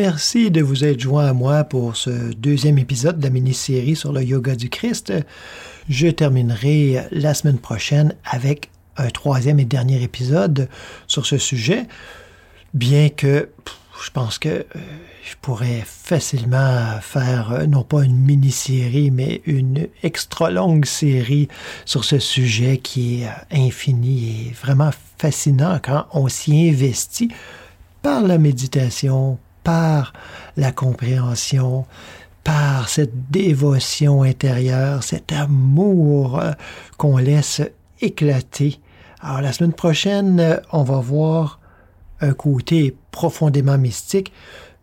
Merci 0.02 0.50
de 0.50 0.62
vous 0.62 0.86
être 0.86 1.02
joint 1.02 1.26
à 1.26 1.34
moi 1.34 1.66
pour 1.66 1.98
ce 1.98 2.32
deuxième 2.34 2.78
épisode 2.78 3.20
de 3.20 3.24
la 3.26 3.30
mini-série 3.30 3.98
sur 3.98 4.14
le 4.14 4.24
yoga 4.24 4.56
du 4.56 4.70
Christ. 4.70 5.12
Je 5.90 6.08
terminerai 6.08 7.04
la 7.12 7.34
semaine 7.34 7.58
prochaine 7.58 8.16
avec 8.24 8.70
un 8.96 9.10
troisième 9.10 9.60
et 9.60 9.66
dernier 9.66 10.02
épisode 10.02 10.70
sur 11.06 11.26
ce 11.26 11.38
sujet, 11.38 11.86
bien 12.74 13.10
que 13.10 13.50
je 14.02 14.10
pense 14.12 14.40
que 14.40 14.48
euh, 14.48 14.64
je 15.22 15.36
pourrais 15.42 15.84
facilement 15.86 17.02
faire 17.02 17.52
euh, 17.52 17.66
non 17.66 17.84
pas 17.84 18.06
une 18.06 18.16
mini-série, 18.16 19.12
mais 19.12 19.42
une 19.46 19.90
extra 20.02 20.50
longue 20.50 20.86
série 20.86 21.50
sur 21.84 22.06
ce 22.06 22.20
sujet 22.20 22.78
qui 22.78 23.24
est 23.24 23.28
euh, 23.28 23.32
infini 23.68 24.48
et 24.48 24.54
vraiment 24.54 24.92
fascinant 25.18 25.78
quand 25.84 26.06
on 26.14 26.30
s'y 26.30 26.70
investit 26.70 27.34
par 28.02 28.22
la 28.22 28.38
méditation, 28.38 29.38
par 29.64 30.14
la 30.58 30.72
compréhension, 30.72 31.86
par 32.44 32.90
cette 32.90 33.32
dévotion 33.32 34.24
intérieure, 34.24 35.04
cet 35.04 35.32
amour 35.32 36.40
euh, 36.40 36.52
qu'on 36.98 37.18
laisse 37.18 37.62
éclater. 38.02 38.80
Alors 39.22 39.42
la 39.42 39.54
semaine 39.54 39.74
prochaine, 39.74 40.40
euh, 40.40 40.58
on 40.72 40.84
va 40.84 41.00
voir 41.00 41.60
un 42.22 42.34
côté 42.34 42.96
profondément 43.12 43.78
mystique, 43.78 44.32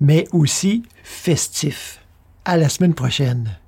mais 0.00 0.26
aussi 0.32 0.82
festif. 1.02 2.00
À 2.44 2.56
la 2.56 2.68
semaine 2.68 2.94
prochaine. 2.94 3.58